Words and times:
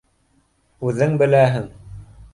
Үҙең 0.89 1.15
беләһең. 1.23 1.71